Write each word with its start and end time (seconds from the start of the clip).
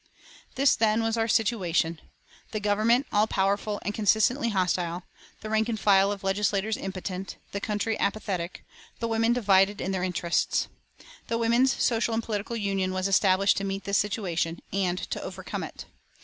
This, 0.55 0.75
then, 0.75 1.03
was 1.03 1.15
our 1.15 1.27
situation: 1.27 2.01
the 2.53 2.59
Government 2.59 3.05
all 3.13 3.27
powerful 3.27 3.77
and 3.83 3.93
consistently 3.93 4.49
hostile; 4.49 5.03
the 5.41 5.49
rank 5.51 5.69
and 5.69 5.79
file 5.79 6.11
of 6.11 6.23
legislators 6.23 6.75
impotent; 6.75 7.37
the 7.51 7.61
country 7.61 7.99
apathetic; 7.99 8.65
the 8.99 9.07
women 9.07 9.31
divided 9.31 9.79
in 9.79 9.91
their 9.91 10.01
interests. 10.03 10.67
The 11.27 11.37
Women's 11.37 11.79
Social 11.79 12.15
and 12.15 12.23
Political 12.23 12.55
Union 12.55 12.93
was 12.93 13.07
established 13.07 13.57
to 13.57 13.63
meet 13.63 13.83
this 13.83 13.99
situation, 13.99 14.63
and 14.73 14.97
to 15.11 15.21
overcome 15.21 15.61
it. 15.63 15.85